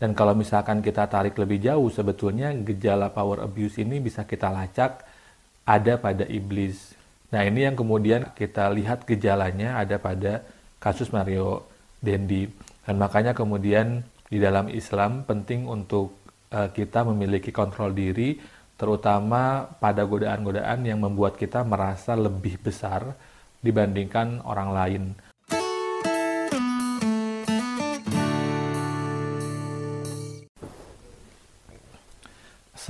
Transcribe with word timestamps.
Dan 0.00 0.16
kalau 0.16 0.32
misalkan 0.32 0.80
kita 0.80 1.04
tarik 1.12 1.36
lebih 1.36 1.60
jauh, 1.60 1.92
sebetulnya 1.92 2.48
gejala 2.64 3.12
power 3.12 3.44
abuse 3.44 3.84
ini 3.84 4.00
bisa 4.00 4.24
kita 4.24 4.48
lacak 4.48 5.04
ada 5.68 6.00
pada 6.00 6.24
iblis. 6.24 6.96
Nah 7.30 7.44
ini 7.44 7.68
yang 7.68 7.76
kemudian 7.76 8.32
kita 8.32 8.72
lihat 8.72 9.04
gejalanya 9.04 9.76
ada 9.76 10.00
pada 10.00 10.40
kasus 10.80 11.12
Mario 11.12 11.68
Dendi. 12.00 12.48
Dan 12.80 12.96
makanya 12.96 13.36
kemudian 13.36 14.00
di 14.24 14.40
dalam 14.40 14.72
Islam 14.72 15.28
penting 15.28 15.68
untuk 15.68 16.16
uh, 16.48 16.72
kita 16.72 17.04
memiliki 17.04 17.52
kontrol 17.52 17.92
diri, 17.92 18.40
terutama 18.80 19.68
pada 19.68 20.08
godaan-godaan 20.08 20.80
yang 20.88 21.04
membuat 21.04 21.36
kita 21.36 21.60
merasa 21.60 22.16
lebih 22.16 22.56
besar 22.56 23.12
dibandingkan 23.60 24.40
orang 24.48 24.70
lain. 24.72 25.02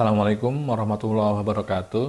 Assalamualaikum 0.00 0.64
warahmatullahi 0.64 1.44
wabarakatuh. 1.44 2.06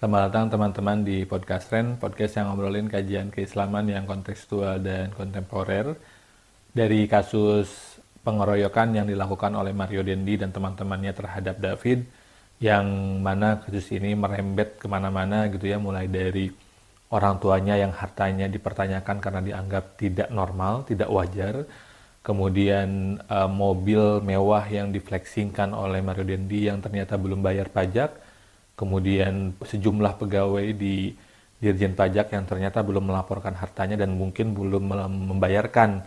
Selamat 0.00 0.32
datang 0.32 0.56
teman-teman 0.56 1.04
di 1.04 1.28
Podcast 1.28 1.68
Ren, 1.68 2.00
podcast 2.00 2.40
yang 2.40 2.48
ngobrolin 2.48 2.88
kajian 2.88 3.28
keislaman 3.28 3.92
yang 3.92 4.08
kontekstual 4.08 4.80
dan 4.80 5.12
kontemporer 5.12 6.00
dari 6.72 7.04
kasus 7.04 8.00
pengeroyokan 8.24 8.96
yang 8.96 9.04
dilakukan 9.04 9.52
oleh 9.52 9.76
Mario 9.76 10.00
Dendi 10.00 10.40
dan 10.40 10.48
teman-temannya 10.48 11.12
terhadap 11.12 11.60
David 11.60 12.08
yang 12.56 12.88
mana 13.20 13.60
kasus 13.60 13.92
ini 13.92 14.16
merembet 14.16 14.80
ke 14.80 14.88
mana-mana 14.88 15.44
gitu 15.52 15.68
ya 15.68 15.76
mulai 15.76 16.08
dari 16.08 16.48
orang 17.12 17.36
tuanya 17.36 17.76
yang 17.76 17.92
hartanya 17.92 18.48
dipertanyakan 18.48 19.20
karena 19.20 19.44
dianggap 19.44 20.00
tidak 20.00 20.32
normal, 20.32 20.88
tidak 20.88 21.12
wajar, 21.12 21.68
kemudian 22.20 23.20
uh, 23.28 23.48
mobil 23.48 24.20
mewah 24.20 24.64
yang 24.68 24.92
difleksingkan 24.92 25.72
oleh 25.72 26.04
Mario 26.04 26.28
Dendi 26.28 26.68
yang 26.68 26.84
ternyata 26.84 27.16
belum 27.16 27.40
bayar 27.40 27.72
pajak, 27.72 28.12
kemudian 28.76 29.56
sejumlah 29.60 30.20
pegawai 30.20 30.66
di 30.76 31.16
Dirjen 31.60 31.92
Pajak 31.92 32.32
yang 32.32 32.48
ternyata 32.48 32.80
belum 32.80 33.12
melaporkan 33.12 33.52
hartanya 33.52 34.00
dan 34.00 34.16
mungkin 34.16 34.56
belum 34.56 34.88
membayarkan 35.32 36.00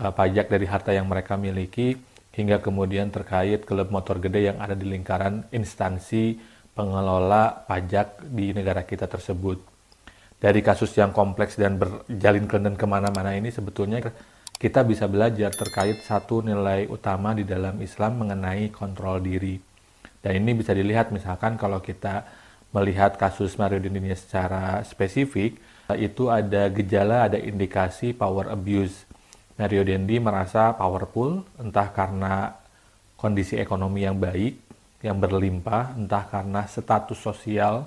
uh, 0.00 0.12
pajak 0.12 0.48
dari 0.48 0.64
harta 0.64 0.96
yang 0.96 1.08
mereka 1.08 1.36
miliki, 1.36 1.96
hingga 2.34 2.58
kemudian 2.60 3.12
terkait 3.12 3.64
klub 3.64 3.88
motor 3.88 4.18
gede 4.18 4.52
yang 4.52 4.58
ada 4.60 4.74
di 4.74 4.88
lingkaran 4.88 5.48
instansi 5.54 6.36
pengelola 6.74 7.64
pajak 7.64 8.26
di 8.26 8.50
negara 8.50 8.82
kita 8.82 9.06
tersebut. 9.06 9.62
Dari 10.34 10.60
kasus 10.60 10.92
yang 10.98 11.14
kompleks 11.14 11.56
dan 11.56 11.80
berjalin 11.80 12.44
kelenden 12.44 12.76
ke 12.76 12.84
mana-mana 12.84 13.32
ini 13.32 13.48
sebetulnya 13.48 14.02
kita 14.58 14.86
bisa 14.86 15.10
belajar 15.10 15.50
terkait 15.52 16.00
satu 16.06 16.40
nilai 16.40 16.86
utama 16.86 17.34
di 17.34 17.42
dalam 17.42 17.76
Islam 17.82 18.24
mengenai 18.24 18.70
kontrol 18.70 19.20
diri. 19.20 19.58
Dan 20.24 20.40
ini 20.40 20.56
bisa 20.56 20.72
dilihat 20.72 21.12
misalkan 21.12 21.60
kalau 21.60 21.84
kita 21.84 22.24
melihat 22.72 23.14
kasus 23.20 23.54
Mario 23.60 23.78
Dendi 23.78 24.00
secara 24.16 24.82
spesifik, 24.82 25.60
itu 25.94 26.32
ada 26.32 26.66
gejala, 26.72 27.28
ada 27.28 27.38
indikasi 27.38 28.16
power 28.16 28.50
abuse. 28.50 29.04
Mario 29.54 29.86
Dendi 29.86 30.18
merasa 30.18 30.74
powerful, 30.74 31.44
entah 31.60 31.92
karena 31.92 32.56
kondisi 33.14 33.54
ekonomi 33.60 34.02
yang 34.02 34.18
baik, 34.18 34.58
yang 35.04 35.20
berlimpah, 35.20 35.94
entah 35.94 36.24
karena 36.26 36.66
status 36.66 37.20
sosial 37.20 37.86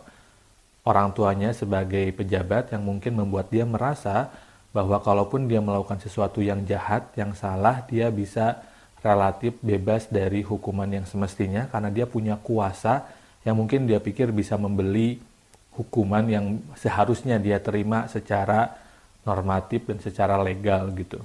orang 0.87 1.11
tuanya 1.11 1.51
sebagai 1.51 2.15
pejabat 2.15 2.71
yang 2.71 2.87
mungkin 2.87 3.19
membuat 3.19 3.51
dia 3.51 3.67
merasa 3.67 4.31
bahwa 4.75 4.99
kalaupun 5.01 5.47
dia 5.47 5.63
melakukan 5.63 5.97
sesuatu 6.03 6.43
yang 6.43 6.63
jahat, 6.67 7.09
yang 7.15 7.33
salah, 7.33 7.83
dia 7.87 8.11
bisa 8.11 8.61
relatif 9.01 9.55
bebas 9.63 10.09
dari 10.09 10.41
hukuman 10.43 10.89
yang 10.89 11.05
semestinya 11.05 11.69
karena 11.69 11.93
dia 11.93 12.05
punya 12.09 12.35
kuasa 12.35 13.07
yang 13.45 13.55
mungkin 13.55 13.87
dia 13.87 14.03
pikir 14.03 14.33
bisa 14.35 14.59
membeli 14.59 15.21
hukuman 15.77 16.25
yang 16.27 16.59
seharusnya 16.75 17.37
dia 17.37 17.61
terima 17.61 18.09
secara 18.09 18.73
normatif 19.23 19.85
dan 19.87 20.01
secara 20.01 20.35
legal 20.41 20.89
gitu. 20.97 21.21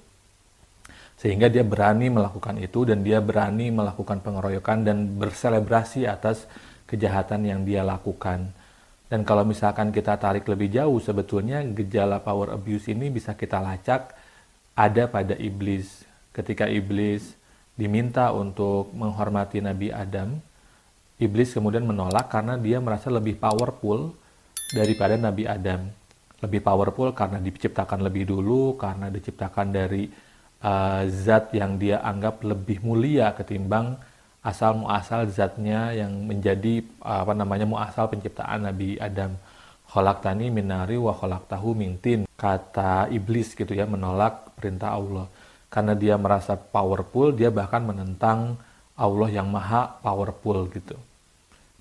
Sehingga 1.17 1.47
dia 1.47 1.63
berani 1.63 2.11
melakukan 2.11 2.59
itu 2.59 2.83
dan 2.83 3.01
dia 3.07 3.23
berani 3.23 3.71
melakukan 3.71 4.21
pengeroyokan 4.21 4.83
dan 4.83 5.19
berselebrasi 5.19 6.05
atas 6.07 6.47
kejahatan 6.91 7.47
yang 7.47 7.61
dia 7.63 7.87
lakukan. 7.87 8.51
Dan 9.13 9.29
kalau 9.29 9.45
misalkan 9.45 9.93
kita 9.93 10.17
tarik 10.17 10.49
lebih 10.49 10.73
jauh, 10.73 10.97
sebetulnya 10.97 11.61
gejala 11.61 12.25
power 12.25 12.57
abuse 12.57 12.89
ini 12.89 13.13
bisa 13.13 13.37
kita 13.37 13.61
lacak 13.61 14.17
ada 14.73 15.05
pada 15.05 15.37
iblis. 15.37 16.09
Ketika 16.33 16.65
iblis 16.65 17.37
diminta 17.77 18.33
untuk 18.33 18.89
menghormati 18.97 19.61
Nabi 19.61 19.93
Adam, 19.93 20.41
iblis 21.21 21.53
kemudian 21.53 21.85
menolak 21.85 22.33
karena 22.33 22.57
dia 22.57 22.81
merasa 22.81 23.13
lebih 23.13 23.37
powerful 23.37 24.17
daripada 24.73 25.21
Nabi 25.21 25.45
Adam. 25.45 25.93
Lebih 26.41 26.65
powerful 26.65 27.13
karena 27.13 27.37
diciptakan 27.37 28.01
lebih 28.01 28.33
dulu, 28.33 28.81
karena 28.81 29.13
diciptakan 29.13 29.77
dari 29.77 30.09
uh, 30.65 31.05
zat 31.13 31.53
yang 31.53 31.77
dia 31.77 32.01
anggap 32.01 32.41
lebih 32.49 32.81
mulia 32.81 33.37
ketimbang 33.37 33.93
asal 34.43 34.75
muasal 34.83 35.31
zatnya 35.31 35.95
yang 35.95 36.11
menjadi 36.27 36.83
apa 36.99 37.33
namanya 37.33 37.65
muasal 37.65 38.11
penciptaan 38.11 38.67
Nabi 38.67 38.99
Adam. 38.99 39.39
tani 40.19 40.51
minari 40.51 40.99
wa 40.99 41.15
tahu 41.47 41.79
mintin. 41.79 42.27
Kata 42.35 43.07
iblis 43.07 43.55
gitu 43.55 43.71
ya 43.71 43.87
menolak 43.87 44.59
perintah 44.59 44.99
Allah. 44.99 45.31
Karena 45.73 45.95
dia 45.97 46.19
merasa 46.19 46.59
powerful, 46.59 47.33
dia 47.33 47.49
bahkan 47.49 47.81
menentang 47.87 48.59
Allah 48.99 49.29
yang 49.31 49.49
maha 49.49 49.89
powerful 50.03 50.69
gitu. 50.69 50.99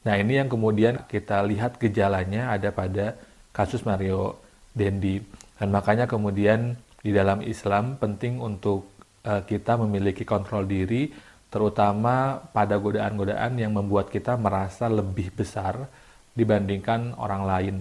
Nah 0.06 0.16
ini 0.18 0.40
yang 0.40 0.50
kemudian 0.50 1.06
kita 1.06 1.44
lihat 1.46 1.78
gejalanya 1.78 2.56
ada 2.56 2.70
pada 2.72 3.18
kasus 3.52 3.84
Mario 3.84 4.38
Dendi. 4.72 5.22
Dan 5.58 5.70
makanya 5.70 6.10
kemudian 6.10 6.74
di 7.02 7.12
dalam 7.14 7.42
Islam 7.46 7.98
penting 7.98 8.42
untuk 8.42 8.90
uh, 9.26 9.42
kita 9.46 9.78
memiliki 9.78 10.26
kontrol 10.26 10.66
diri 10.66 11.10
terutama 11.52 12.40
pada 12.56 12.80
godaan-godaan 12.80 13.60
yang 13.60 13.76
membuat 13.76 14.08
kita 14.08 14.40
merasa 14.40 14.88
lebih 14.88 15.36
besar 15.36 15.92
dibandingkan 16.32 17.20
orang 17.20 17.44
lain 17.44 17.76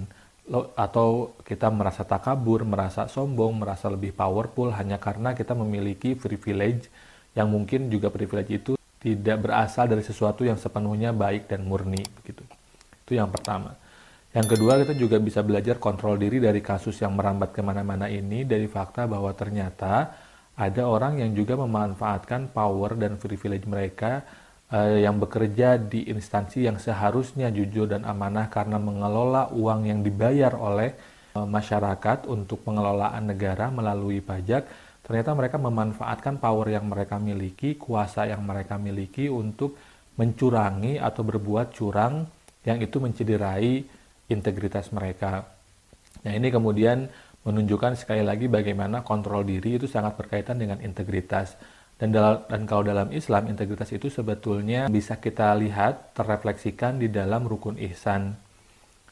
atau 0.75 1.39
kita 1.47 1.71
merasa 1.71 2.03
takabur, 2.03 2.67
merasa 2.67 3.07
sombong, 3.07 3.63
merasa 3.63 3.87
lebih 3.87 4.11
powerful 4.11 4.75
hanya 4.75 4.99
karena 4.99 5.31
kita 5.39 5.55
memiliki 5.55 6.19
privilege 6.19 6.91
yang 7.39 7.47
mungkin 7.47 7.87
juga 7.87 8.11
privilege 8.11 8.51
itu 8.51 8.73
tidak 8.99 9.47
berasal 9.47 9.87
dari 9.87 10.03
sesuatu 10.03 10.43
yang 10.43 10.59
sepenuhnya 10.59 11.15
baik 11.15 11.47
dan 11.47 11.63
murni 11.63 12.03
gitu. 12.27 12.43
Itu 13.07 13.15
yang 13.15 13.31
pertama. 13.31 13.79
Yang 14.35 14.59
kedua 14.59 14.79
kita 14.83 14.95
juga 14.95 15.23
bisa 15.23 15.43
belajar 15.47 15.79
kontrol 15.79 16.19
diri 16.19 16.43
dari 16.43 16.59
kasus 16.59 16.99
yang 16.99 17.15
merambat 17.15 17.55
ke 17.55 17.63
mana-mana 17.63 18.07
ini 18.11 18.43
dari 18.43 18.67
fakta 18.67 19.07
bahwa 19.07 19.31
ternyata 19.35 20.11
ada 20.61 20.85
orang 20.85 21.25
yang 21.25 21.33
juga 21.33 21.57
memanfaatkan 21.57 22.53
power 22.53 22.93
dan 23.01 23.17
privilege 23.17 23.65
mereka 23.65 24.21
uh, 24.69 25.01
yang 25.01 25.17
bekerja 25.17 25.81
di 25.81 26.05
instansi 26.13 26.69
yang 26.69 26.77
seharusnya 26.77 27.49
jujur 27.49 27.89
dan 27.89 28.05
amanah 28.05 28.53
karena 28.53 28.77
mengelola 28.77 29.49
uang 29.57 29.89
yang 29.89 30.05
dibayar 30.05 30.53
oleh 30.53 30.93
uh, 31.33 31.49
masyarakat 31.49 32.29
untuk 32.29 32.61
pengelolaan 32.61 33.25
negara 33.33 33.73
melalui 33.73 34.21
pajak. 34.21 34.69
Ternyata 35.01 35.33
mereka 35.33 35.57
memanfaatkan 35.57 36.37
power 36.37 36.69
yang 36.69 36.87
mereka 36.87 37.17
miliki 37.17 37.81
kuasa 37.81 38.29
yang 38.29 38.45
mereka 38.45 38.77
miliki 38.77 39.33
untuk 39.33 39.81
mencurangi 40.21 41.01
atau 41.01 41.25
berbuat 41.25 41.73
curang 41.73 42.29
yang 42.69 42.79
itu 42.85 43.01
mencederai 43.01 43.81
integritas 44.29 44.93
mereka. 44.93 45.49
Nah 46.21 46.33
ini 46.37 46.53
kemudian 46.53 47.09
menunjukkan 47.45 47.97
sekali 47.97 48.21
lagi 48.21 48.47
bagaimana 48.53 49.01
kontrol 49.01 49.45
diri 49.45 49.81
itu 49.81 49.89
sangat 49.89 50.17
berkaitan 50.21 50.61
dengan 50.61 50.81
integritas. 50.85 51.57
Dan, 52.01 52.17
dalam, 52.17 52.49
dan 52.49 52.65
kalau 52.65 52.81
dalam 52.81 53.13
Islam, 53.13 53.53
integritas 53.53 53.93
itu 53.93 54.09
sebetulnya 54.09 54.89
bisa 54.89 55.21
kita 55.21 55.53
lihat 55.61 56.17
terrefleksikan 56.17 56.97
di 56.97 57.13
dalam 57.13 57.45
rukun 57.45 57.77
ihsan. 57.93 58.37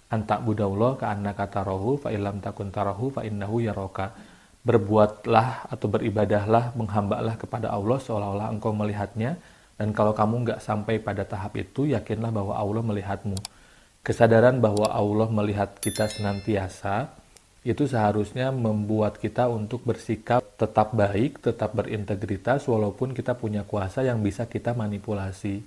Antak 0.09 0.41
budawullah 0.41 0.97
ka 0.97 1.13
anna 1.13 1.37
kata 1.37 1.69
rohu 1.69 2.01
fa 2.01 2.09
ilam 2.09 2.41
takun 2.41 2.73
tarahu 2.73 3.13
fa 3.13 3.29
innahu 3.29 3.61
yaroka. 3.61 4.17
Berbuatlah 4.65 5.69
atau 5.69 5.87
beribadahlah, 5.89 6.73
menghambalah 6.81 7.37
kepada 7.37 7.69
Allah 7.69 8.01
seolah-olah 8.01 8.49
engkau 8.57 8.73
melihatnya. 8.73 9.37
Dan 9.77 9.93
kalau 9.93 10.17
kamu 10.17 10.49
nggak 10.49 10.61
sampai 10.65 10.97
pada 10.97 11.29
tahap 11.29 11.61
itu, 11.61 11.93
yakinlah 11.93 12.33
bahwa 12.33 12.57
Allah 12.57 12.81
melihatmu. 12.81 13.37
Kesadaran 14.01 14.65
bahwa 14.65 14.89
Allah 14.89 15.29
melihat 15.29 15.77
kita 15.77 16.09
senantiasa, 16.09 17.13
itu 17.69 17.85
seharusnya 17.85 18.49
membuat 18.49 19.21
kita 19.21 19.45
untuk 19.53 19.85
bersikap 19.85 20.41
tetap 20.57 20.97
baik, 20.97 21.45
tetap 21.45 21.77
berintegritas, 21.77 22.65
walaupun 22.65 23.13
kita 23.13 23.37
punya 23.37 23.61
kuasa 23.69 24.01
yang 24.01 24.25
bisa 24.25 24.49
kita 24.49 24.73
manipulasi. 24.73 25.61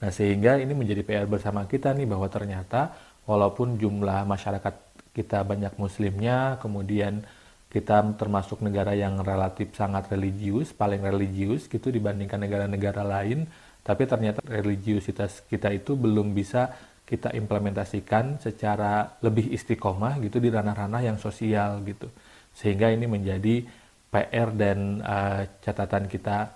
Nah, 0.00 0.08
sehingga 0.08 0.56
ini 0.56 0.72
menjadi 0.72 1.04
PR 1.04 1.28
bersama 1.28 1.68
kita 1.68 1.92
nih, 1.92 2.08
bahwa 2.08 2.32
ternyata 2.32 2.96
walaupun 3.28 3.76
jumlah 3.76 4.24
masyarakat 4.24 4.74
kita 5.12 5.44
banyak 5.44 5.76
muslimnya, 5.76 6.56
kemudian 6.64 7.20
kita 7.68 8.00
termasuk 8.16 8.64
negara 8.64 8.96
yang 8.96 9.20
relatif 9.20 9.76
sangat 9.76 10.08
religius, 10.08 10.72
paling 10.72 11.04
religius 11.04 11.68
gitu 11.68 11.92
dibandingkan 11.92 12.40
negara-negara 12.40 13.04
lain, 13.04 13.44
tapi 13.84 14.08
ternyata 14.08 14.40
religiusitas 14.48 15.44
kita 15.44 15.68
itu 15.76 15.92
belum 15.92 16.32
bisa 16.32 16.72
kita 17.08 17.32
implementasikan 17.32 18.36
secara 18.36 19.16
lebih 19.24 19.48
istiqomah 19.56 20.20
gitu 20.20 20.36
di 20.44 20.52
ranah-ranah 20.52 21.00
yang 21.00 21.16
sosial 21.16 21.80
gitu. 21.88 22.12
Sehingga 22.52 22.92
ini 22.92 23.08
menjadi 23.08 23.64
PR 24.12 24.52
dan 24.52 25.00
uh, 25.00 25.48
catatan 25.64 26.04
kita 26.04 26.52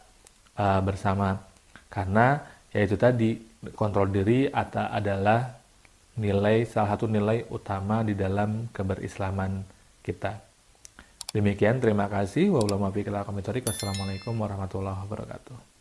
uh, 0.61 0.81
bersama 0.85 1.41
karena 1.89 2.45
yaitu 2.77 3.01
tadi 3.01 3.41
kontrol 3.73 4.13
diri 4.13 4.49
atau 4.53 4.85
adalah 4.93 5.57
nilai 6.21 6.69
salah 6.69 6.97
satu 6.97 7.09
nilai 7.09 7.49
utama 7.49 8.05
di 8.05 8.13
dalam 8.13 8.69
keberislaman 8.69 9.65
kita. 10.05 10.37
Demikian, 11.33 11.81
terima 11.81 12.13
kasih. 12.13 12.53
Wassalamualaikum 12.53 14.37
warahmatullahi 14.37 15.01
wabarakatuh. 15.09 15.72